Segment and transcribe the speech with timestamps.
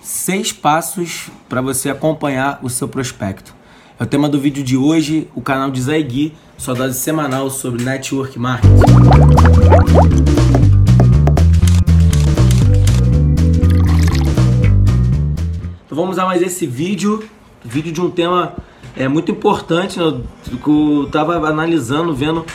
[0.00, 3.54] seis passos para você acompanhar o seu prospecto.
[3.98, 7.50] É o tema do vídeo de hoje, o canal de Zé Gui, sua dose semanal
[7.50, 8.74] sobre Network Marketing.
[15.84, 17.22] Então vamos a mais esse vídeo,
[17.62, 18.54] vídeo de um tema
[18.96, 20.04] é, muito importante, né,
[20.50, 22.46] eu estava analisando, vendo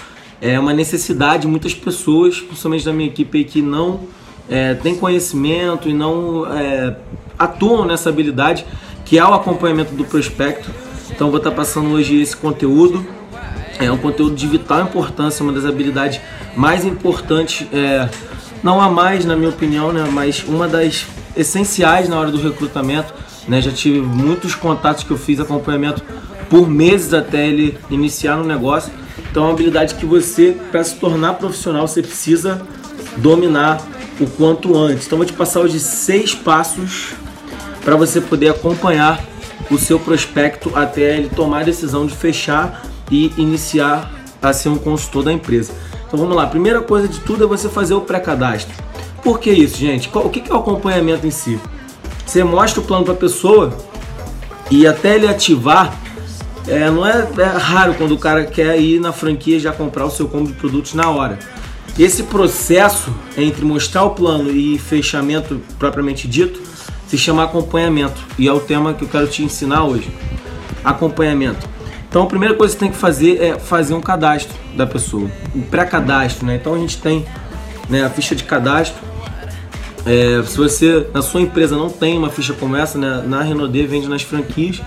[0.41, 4.07] é, uma necessidade de muitas pessoas, principalmente da minha equipe que não
[4.50, 6.96] é, tem conhecimento e não é,
[7.38, 8.66] atuam nessa habilidade
[9.04, 10.70] que é o acompanhamento do prospecto.
[11.11, 13.06] Então vou estar passando hoje esse conteúdo.
[13.79, 16.20] É um conteúdo de vital importância, uma das habilidades
[16.56, 18.10] mais importantes, é,
[18.64, 23.14] não há mais na minha opinião, né, mas uma das essenciais na hora do recrutamento.
[23.48, 26.04] Né, já tive muitos contatos que eu fiz acompanhamento
[26.50, 28.92] por meses até ele iniciar no negócio.
[29.29, 32.66] Então é uma habilidade que você, para se tornar profissional, você precisa
[33.17, 33.80] dominar
[34.19, 35.05] o quanto antes.
[35.05, 37.14] Então vou te passar hoje seis passos
[37.83, 39.23] para você poder acompanhar
[39.69, 44.78] o seu prospecto até ele tomar a decisão de fechar e iniciar a ser um
[44.78, 45.73] consultor da empresa.
[46.08, 48.73] Então vamos lá, primeira coisa de tudo é você fazer o pré-cadastro.
[49.23, 50.09] Por que isso, gente?
[50.14, 51.59] O que é o acompanhamento em si?
[52.25, 53.75] Você mostra o plano para a pessoa
[54.70, 55.95] e até ele ativar,
[56.68, 60.12] é, não é, é raro quando o cara quer ir na franquia já comprar o
[60.12, 61.40] seu combo de produtos na hora.
[61.98, 66.62] Esse processo entre mostrar o plano e fechamento propriamente dito
[67.08, 70.10] se chama acompanhamento e é o tema que eu quero te ensinar hoje.
[70.84, 71.70] Acompanhamento.
[72.10, 75.32] Então a primeira coisa que você tem que fazer é fazer um cadastro da pessoa,
[75.56, 76.56] um pré-cadastro, né?
[76.56, 77.26] Então a gente tem
[77.90, 79.02] né, a ficha de cadastro.
[80.06, 83.88] É, se você na sua empresa não tem uma ficha como essa, né, na Renaudet
[83.88, 84.82] vende nas franquias.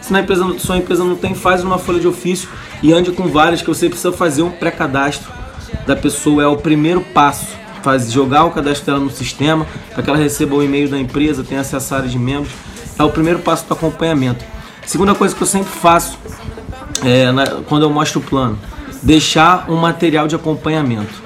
[0.00, 2.48] Se na empresa, sua empresa não tem, faz uma folha de ofício
[2.82, 5.43] e ande com várias que você precisa fazer um pré-cadastro
[5.86, 7.46] da pessoa é o primeiro passo.
[7.82, 11.44] Faz, jogar o cadastro dela no sistema para que ela receba o e-mail da empresa,
[11.44, 12.52] tenha acesso à área de membros.
[12.98, 14.44] É o primeiro passo do acompanhamento.
[14.86, 16.18] Segunda coisa que eu sempre faço
[17.04, 18.58] é, na, quando eu mostro o plano,
[19.02, 21.22] deixar um material de acompanhamento.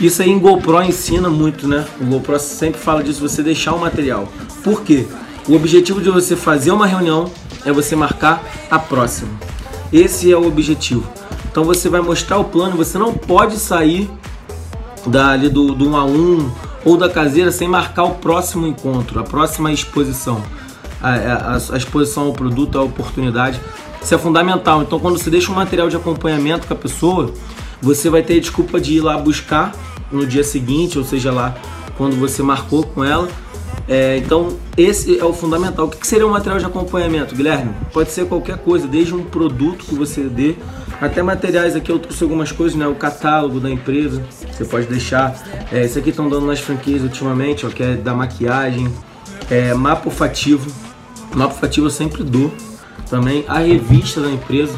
[0.00, 1.84] Isso aí em GoPro ensina muito, né?
[2.00, 4.30] O GoPro sempre fala disso, você deixar o um material.
[4.62, 5.06] Por quê?
[5.48, 7.30] O objetivo de você fazer uma reunião
[7.64, 9.30] é você marcar a próxima.
[9.92, 11.06] Esse é o objetivo.
[11.56, 14.10] Então você vai mostrar o plano, você não pode sair
[15.06, 16.50] dali do, do 1 a 1
[16.84, 20.42] ou da caseira sem marcar o próximo encontro, a próxima exposição.
[21.00, 23.58] A, a, a exposição ao produto, a oportunidade.
[24.02, 24.82] Isso é fundamental.
[24.82, 27.32] Então, quando você deixa um material de acompanhamento com a pessoa,
[27.80, 29.74] você vai ter a desculpa de ir lá buscar
[30.12, 31.54] no dia seguinte, ou seja, lá
[31.96, 33.30] quando você marcou com ela.
[33.88, 35.86] É, então, esse é o fundamental.
[35.86, 37.72] O que seria um material de acompanhamento, Guilherme?
[37.92, 40.56] Pode ser qualquer coisa, desde um produto que você dê
[41.00, 42.86] até materiais aqui eu trouxe algumas coisas, né?
[42.86, 45.34] O catálogo da empresa, você pode deixar.
[45.70, 48.90] É, esse aqui estão dando nas franquias ultimamente, ó, que é da maquiagem.
[49.50, 50.70] É, mapa olfativo.
[51.34, 52.52] Mapa olfativo eu sempre dou.
[53.10, 54.76] Também a revista da empresa,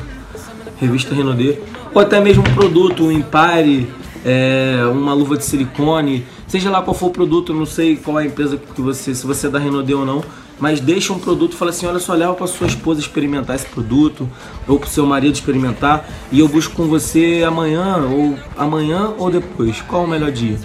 [0.76, 1.62] revista Renaudet.
[1.94, 3.88] Ou até mesmo um produto, um Empire,
[4.28, 6.26] é, uma luva de silicone.
[6.46, 9.26] Seja lá qual for o produto, não sei qual é a empresa que você, se
[9.26, 10.22] você é da Renaudet ou não
[10.60, 13.66] mas deixa um produto e fala assim: olha só, leva para sua esposa experimentar esse
[13.66, 14.28] produto,
[14.66, 19.80] ou para seu marido experimentar, e eu busco com você amanhã, ou amanhã ou depois.
[19.82, 20.58] Qual o melhor dia?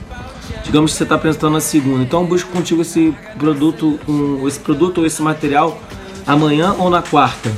[0.64, 4.60] Digamos que você está pensando na segunda, então eu busco contigo esse produto, um, esse
[4.60, 5.80] produto ou esse material
[6.26, 7.52] amanhã ou na quarta.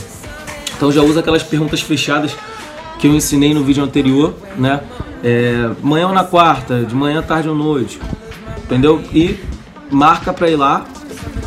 [0.75, 2.35] Então já usa aquelas perguntas fechadas
[2.99, 4.81] que eu ensinei no vídeo anterior, né?
[5.27, 7.99] É, manhã ou na quarta, de manhã, tarde ou noite,
[8.63, 9.01] entendeu?
[9.11, 9.39] E
[9.89, 10.85] marca para ir lá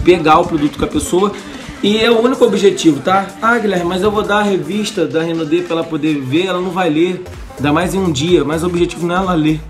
[0.04, 1.32] pegar o produto com a pessoa
[1.80, 3.28] e é o único objetivo, tá?
[3.40, 6.60] Ah, Guilherme, mas eu vou dar a revista da Renaudet para ela poder ver, ela
[6.60, 7.22] não vai ler,
[7.56, 9.60] ainda mais em um dia, mas o objetivo não é ela ler.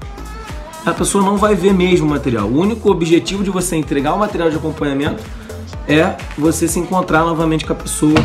[0.87, 2.49] A pessoa não vai ver mesmo o material.
[2.49, 5.23] O único objetivo de você entregar o material de acompanhamento
[5.87, 8.17] é você se encontrar novamente com a pessoa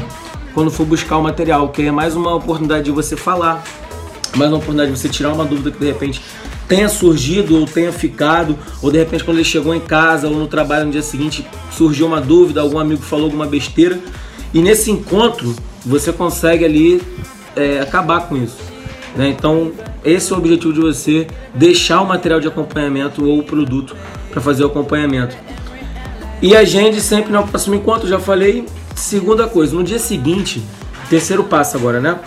[0.54, 3.64] quando for buscar o material, que é mais uma oportunidade de você falar,
[4.36, 6.22] mais uma oportunidade de você tirar uma dúvida que de repente
[6.68, 10.48] tenha surgido ou tenha ficado, ou de repente quando ele chegou em casa ou no
[10.48, 14.00] trabalho no dia seguinte surgiu uma dúvida, algum amigo falou alguma besteira.
[14.54, 15.56] E nesse encontro
[15.86, 17.02] você consegue ali
[17.56, 18.58] é, acabar com isso.
[19.16, 19.30] Né?
[19.30, 19.72] Então,
[20.04, 23.96] esse é o objetivo de você deixar o material de acompanhamento ou o produto
[24.32, 25.36] para fazer o acompanhamento.
[26.42, 28.66] E agende sempre no próximo encontro, já falei.
[28.96, 30.62] Segunda coisa, no dia seguinte,
[31.10, 32.20] terceiro passo agora, né?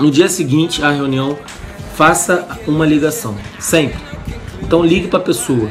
[0.00, 1.36] No dia seguinte à reunião,
[1.96, 3.98] faça uma ligação, sempre.
[4.62, 5.68] Então ligue para a pessoa.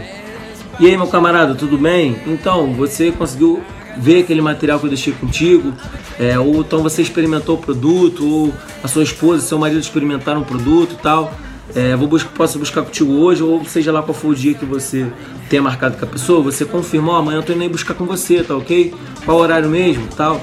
[0.79, 2.17] E aí, meu camarada, tudo bem?
[2.27, 3.63] Então, você conseguiu
[3.97, 5.73] ver aquele material que eu deixei contigo?
[6.19, 8.53] É, ou então você experimentou o produto, ou
[8.83, 11.33] a sua esposa seu marido experimentaram o produto e tal.
[11.75, 14.65] é, vou buscar, posso buscar contigo hoje, ou seja lá qual for o dia que
[14.65, 15.07] você
[15.49, 18.43] tenha marcado com a pessoa, você confirmou, amanhã eu tô indo aí buscar com você,
[18.43, 18.93] tá ok?
[19.25, 20.41] Qual horário mesmo, tal.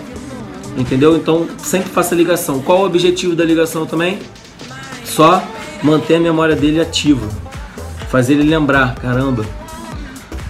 [0.76, 1.16] Entendeu?
[1.16, 2.60] Então sempre faça ligação.
[2.60, 4.18] Qual o objetivo da ligação também?
[5.04, 5.42] Só
[5.82, 7.28] manter a memória dele ativa.
[8.08, 9.44] Fazer ele lembrar, caramba.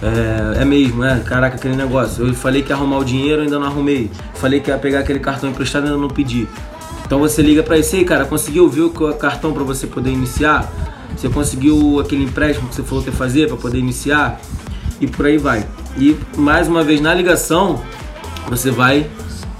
[0.01, 2.27] É, é mesmo, é, caraca, aquele negócio.
[2.27, 4.09] Eu falei que ia arrumar o dinheiro, ainda não arrumei.
[4.35, 6.47] Falei que ia pegar aquele cartão emprestado, ainda não pedi.
[7.05, 10.71] Então você liga para esse aí, cara, conseguiu ver o cartão para você poder iniciar?
[11.15, 14.39] Você conseguiu aquele empréstimo que você falou que ia fazer para poder iniciar?
[14.99, 15.65] E por aí vai.
[15.97, 17.81] E mais uma vez na ligação,
[18.49, 19.07] você vai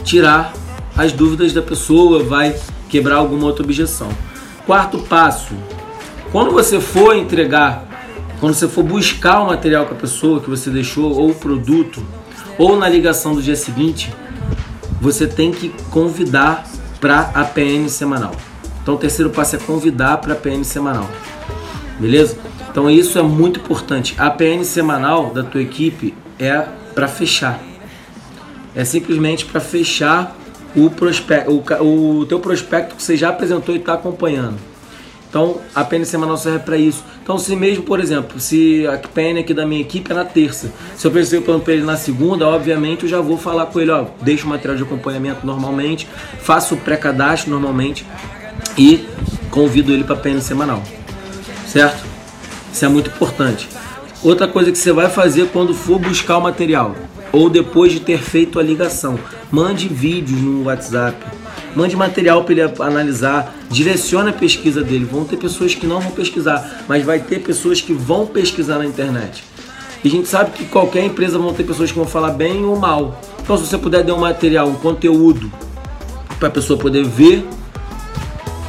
[0.05, 0.53] tirar
[0.95, 2.55] as dúvidas da pessoa, vai
[2.87, 4.07] quebrar alguma outra objeção.
[4.65, 5.53] Quarto passo:
[6.31, 7.85] quando você for entregar,
[8.39, 12.01] quando você for buscar o material com a pessoa que você deixou, ou o produto,
[12.57, 14.13] ou na ligação do dia seguinte,
[15.01, 16.65] você tem que convidar
[17.01, 18.33] para a PN semanal.
[18.81, 21.09] Então o terceiro passo é convidar para a PN semanal.
[21.99, 22.37] Beleza?
[22.69, 24.15] Então isso é muito importante.
[24.17, 27.59] A PN semanal da tua equipe é para fechar.
[28.75, 30.35] É simplesmente para fechar
[30.75, 34.57] o, prospecto, o, o teu prospecto que você já apresentou e está acompanhando.
[35.29, 37.03] Então a PN semanal serve para isso.
[37.21, 40.71] Então se mesmo, por exemplo, se a PN aqui da minha equipe é na terça,
[40.95, 43.79] se eu pensei o plano para ele na segunda, obviamente eu já vou falar com
[43.79, 46.07] ele, ó, deixa o material de acompanhamento normalmente,
[46.39, 48.05] faço o pré-cadastro normalmente
[48.77, 49.05] e
[49.51, 50.81] convido ele para a PN semanal.
[51.67, 52.05] Certo?
[52.71, 53.67] Isso é muito importante.
[54.23, 56.95] Outra coisa que você vai fazer quando for buscar o material
[57.35, 59.19] ou depois de ter feito a ligação,
[59.51, 61.17] mande vídeos no WhatsApp
[61.75, 65.05] mande material para ele analisar, direcione a pesquisa dele.
[65.05, 68.85] Vão ter pessoas que não vão pesquisar, mas vai ter pessoas que vão pesquisar na
[68.85, 69.43] internet.
[70.03, 72.77] E a gente sabe que qualquer empresa vão ter pessoas que vão falar bem ou
[72.77, 73.19] mal.
[73.41, 75.51] Então, se você puder dar um material, um conteúdo
[76.39, 77.45] para a pessoa poder ver,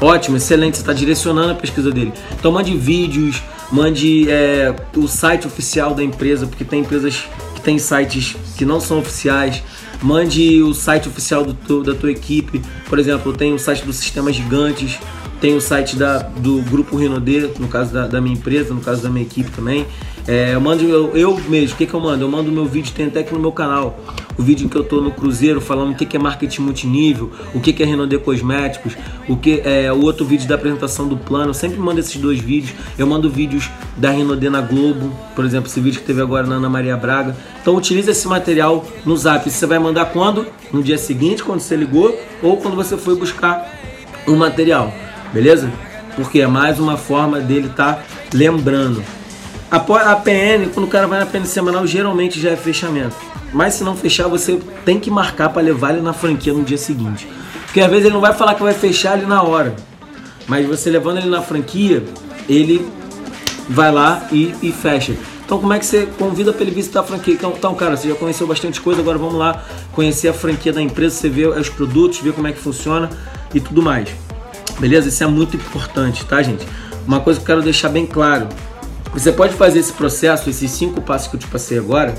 [0.01, 0.77] ótimo, excelente.
[0.77, 2.13] Você está direcionando a pesquisa dele.
[2.33, 7.25] Então, mande vídeos, mande é, o site oficial da empresa, porque tem empresas
[7.67, 9.61] têm sites que não são oficiais
[10.03, 12.63] mande o site oficial do, da tua equipe.
[12.89, 14.99] Por exemplo, tem o site do Sistemas Gigantes,
[15.41, 19.03] tem o site da, do Grupo Rinode, no caso da, da, minha empresa, no caso
[19.03, 19.87] da minha equipe também.
[20.29, 22.25] É, eu mando eu, eu mesmo, o que, que eu mando?
[22.25, 23.99] Eu mando meu vídeo, tem até aqui no meu canal.
[24.39, 27.61] O vídeo em que eu tô no Cruzeiro falando o que, é marketing multinível, o
[27.61, 28.95] que, é Renaudet Cosméticos,
[29.29, 31.51] o que é o outro vídeo da apresentação do plano.
[31.51, 32.75] Eu sempre mando esses dois vídeos.
[32.99, 36.57] Eu mando vídeos da Renaudet na Globo, por exemplo, esse vídeo que teve agora na
[36.57, 37.37] Ana Maria Braga.
[37.63, 39.49] Então utilize esse material no zap.
[39.49, 40.47] Você vai mandar quando?
[40.73, 43.73] No dia seguinte, quando você ligou, ou quando você foi buscar
[44.27, 44.93] o material.
[45.33, 45.71] Beleza?
[46.15, 49.03] Porque é mais uma forma dele estar tá lembrando.
[49.71, 53.17] A PN, quando o cara vai na PN semanal, geralmente já é fechamento.
[53.53, 56.79] Mas se não fechar, você tem que marcar para levar ele na franquia no dia
[56.79, 57.27] seguinte.
[57.65, 59.75] Porque às vezes ele não vai falar que vai fechar ali na hora.
[60.47, 62.05] Mas você levando ele na franquia,
[62.49, 62.87] ele
[63.69, 65.17] vai lá e, e fecha.
[65.45, 67.35] Então como é que você convida para ele visitar a franquia?
[67.35, 70.83] Então, então, cara, você já conheceu bastante coisa, agora vamos lá conhecer a franquia da
[70.83, 73.11] empresa, você vê os produtos, ver como é que funciona
[73.53, 74.09] e tudo mais.
[74.79, 75.09] Beleza?
[75.09, 76.67] Isso é muito importante, tá, gente?
[77.07, 78.49] Uma coisa que eu quero deixar bem claro
[79.17, 82.15] você pode fazer esse processo, esses cinco passos que eu te passei agora,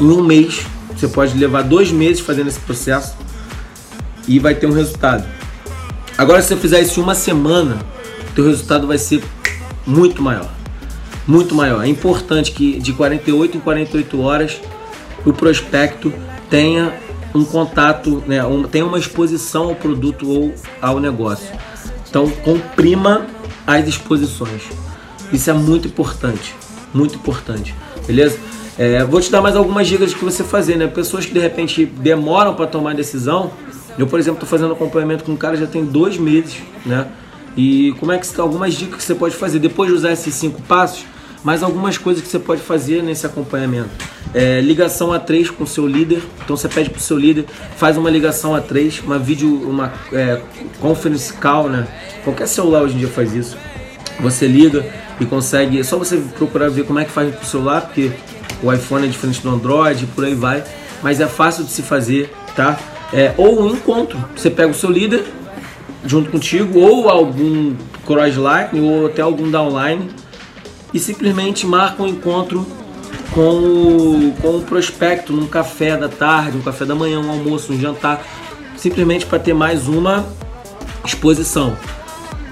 [0.00, 0.64] em um mês.
[0.96, 3.14] Você pode levar dois meses fazendo esse processo
[4.26, 5.26] e vai ter um resultado.
[6.16, 7.78] Agora, se você fizer isso em uma semana,
[8.34, 9.22] teu resultado vai ser
[9.86, 10.50] muito maior.
[11.26, 11.84] Muito maior.
[11.84, 14.58] É importante que de 48 em 48 horas
[15.22, 16.10] o prospecto
[16.48, 16.94] tenha
[17.34, 21.48] um contato, né, um, tenha uma exposição ao produto ou ao negócio.
[22.08, 23.26] Então, comprima
[23.66, 24.62] as exposições.
[25.32, 26.54] Isso é muito importante,
[26.92, 27.74] muito importante,
[28.06, 28.38] beleza?
[28.78, 30.86] É, vou te dar mais algumas dicas que você fazer, né?
[30.86, 33.50] Pessoas que de repente demoram para tomar decisão.
[33.98, 37.06] Eu, por exemplo, estou fazendo acompanhamento com um cara já tem dois meses, né?
[37.56, 38.40] E como é que?
[38.40, 41.04] Algumas dicas que você pode fazer depois de usar esses cinco passos,
[41.44, 43.90] mais algumas coisas que você pode fazer nesse acompanhamento.
[44.32, 46.22] É, ligação a três com o seu líder.
[46.42, 47.44] Então você pede para o seu líder,
[47.76, 50.40] faz uma ligação a três, uma vídeo, uma é,
[50.80, 51.86] conference call, né?
[52.24, 53.56] Qualquer celular hoje em dia faz isso.
[54.20, 54.86] Você liga,
[55.22, 55.80] e consegue.
[55.80, 58.10] É só você procurar ver como é que faz no celular, porque
[58.62, 60.62] o iPhone é diferente do Android, por aí vai.
[61.02, 62.78] Mas é fácil de se fazer, tá?
[63.12, 64.22] É, ou um encontro.
[64.36, 65.24] Você pega o seu líder
[66.04, 67.74] junto contigo, ou algum
[68.06, 70.10] crossline, ou até algum downline,
[70.92, 72.66] e simplesmente marca um encontro
[73.32, 77.72] com o, com o prospecto num café da tarde, um café da manhã, um almoço,
[77.72, 78.22] um jantar,
[78.76, 80.26] simplesmente para ter mais uma
[81.04, 81.76] exposição.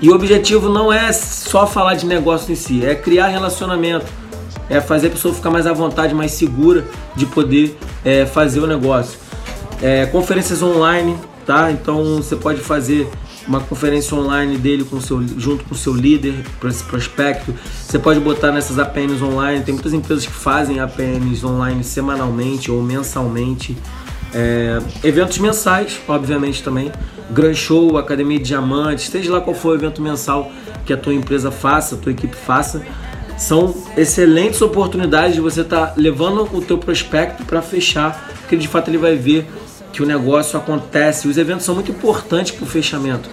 [0.02, 4.07] E o objetivo não é só falar de negócio em si, é criar relacionamento,
[4.69, 8.66] é fazer a pessoa ficar mais à vontade, mais segura de poder é, fazer o
[8.66, 9.19] negócio.
[9.83, 11.71] É, conferências online, tá?
[11.71, 13.11] Então você pode fazer
[13.47, 17.54] uma conferência online dele com seu, junto com seu líder para esse prospecto.
[17.85, 19.64] Você pode botar nessas APNs online.
[19.64, 23.76] Tem muitas empresas que fazem APNs online semanalmente ou mensalmente.
[24.32, 26.92] É, eventos mensais, obviamente também.
[27.30, 30.50] Grand Show, Academia de Diamantes, seja lá qual for o evento mensal
[30.84, 32.82] que a tua empresa faça, a tua equipe faça,
[33.37, 38.68] são excelentes oportunidades de você estar tá levando o teu prospecto para fechar, porque de
[38.68, 39.49] fato ele vai ver
[39.92, 41.26] que o negócio acontece.
[41.26, 43.30] Os eventos são muito importantes para o fechamento.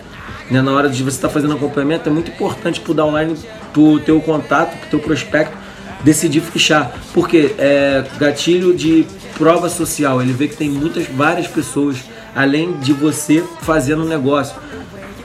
[0.49, 0.61] Né?
[0.61, 3.37] Na hora de você estar tá fazendo acompanhamento, é muito importante para o downline,
[3.73, 5.66] para o teu contato, para o teu prospecto
[6.03, 6.91] decidir fechar.
[7.13, 9.05] Porque é gatilho de
[9.37, 10.21] prova social.
[10.21, 11.97] Ele vê que tem muitas, várias pessoas,
[12.35, 14.55] além de você, fazendo um negócio.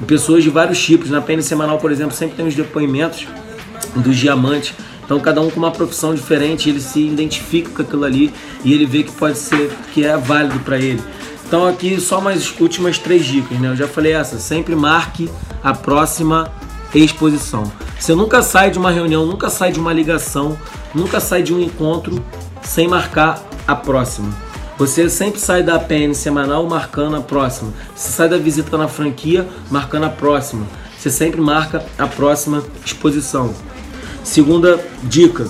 [0.07, 1.11] Pessoas de vários tipos.
[1.11, 3.27] Na PN Semanal, por exemplo, sempre tem os depoimentos
[3.97, 4.75] dos diamantes.
[5.05, 8.33] Então cada um com uma profissão diferente, ele se identifica com aquilo ali
[8.65, 11.03] e ele vê que pode ser que é válido para ele.
[11.47, 13.69] Então aqui só mais últimas três dicas, né?
[13.69, 15.29] Eu já falei essa, sempre marque
[15.63, 16.51] a próxima
[16.95, 17.71] exposição.
[18.03, 20.59] Você nunca sai de uma reunião, nunca sai de uma ligação,
[20.93, 22.21] nunca sai de um encontro
[22.61, 24.29] sem marcar a próxima.
[24.77, 27.73] Você sempre sai da PN semanal marcando a próxima.
[27.95, 30.67] Você sai da visita na franquia marcando a próxima.
[30.99, 33.55] Você sempre marca a próxima exposição.
[34.25, 35.47] Segunda dica: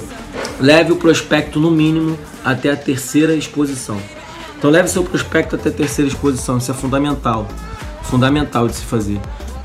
[0.60, 3.96] leve o prospecto no mínimo até a terceira exposição.
[4.58, 7.48] Então leve seu prospecto até a terceira exposição, isso é fundamental,
[8.02, 9.18] fundamental de se fazer,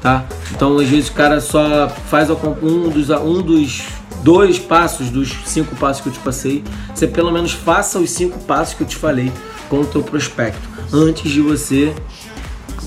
[0.07, 0.25] tá?
[0.55, 3.83] Então às vezes o cara só faz um dos, um dos
[4.23, 6.63] dois passos dos cinco passos que eu te passei,
[6.95, 9.31] você pelo menos faça os cinco passos que eu te falei
[9.69, 11.93] com o teu prospecto antes de você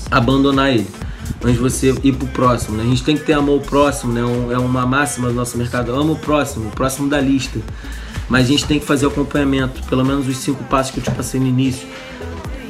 [0.09, 0.87] abandonar ele
[1.43, 2.77] antes de você ir pro próximo.
[2.77, 2.83] Né?
[2.83, 4.21] A gente tem que ter amor ao próximo, né?
[4.53, 5.93] é uma máxima do nosso mercado.
[5.93, 7.59] Amo o próximo, o próximo da lista.
[8.27, 11.11] Mas a gente tem que fazer acompanhamento, pelo menos os cinco passos que eu te
[11.11, 11.87] passei no início.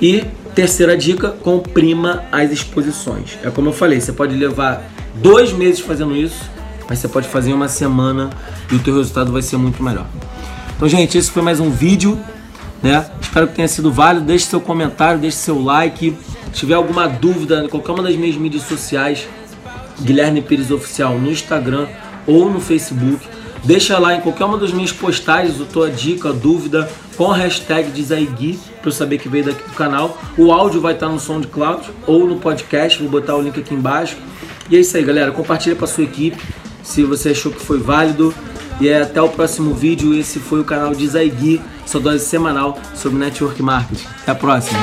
[0.01, 3.37] E terceira dica, comprima as exposições.
[3.43, 4.83] É como eu falei, você pode levar
[5.15, 6.49] dois meses fazendo isso,
[6.89, 8.29] mas você pode fazer em uma semana
[8.71, 10.05] e o teu resultado vai ser muito melhor.
[10.75, 12.19] Então, gente, esse foi mais um vídeo,
[12.81, 13.05] né?
[13.21, 14.25] Espero que tenha sido válido.
[14.25, 16.17] Deixe seu comentário, deixe seu like.
[16.47, 19.27] Se tiver alguma dúvida em qualquer uma das minhas mídias sociais,
[20.01, 21.87] Guilherme Pires Oficial no Instagram
[22.25, 23.25] ou no Facebook.
[23.63, 26.89] Deixa lá em qualquer uma das minhas postagens a tua dica, a dúvida,
[27.21, 30.17] com a hashtag Dizaigui, para eu saber que veio daqui do canal.
[30.35, 34.17] O áudio vai estar no SoundCloud ou no podcast, vou botar o link aqui embaixo.
[34.71, 35.31] E é isso aí, galera.
[35.31, 36.41] Compartilha para sua equipe
[36.81, 38.33] se você achou que foi válido.
[38.79, 40.15] E é até o próximo vídeo.
[40.15, 44.07] Esse foi o canal Dizaigui, sua dose semanal sobre Network Marketing.
[44.23, 44.79] Até a próxima.